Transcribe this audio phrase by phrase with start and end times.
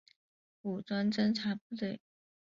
[0.63, 1.99] 武装侦察部队。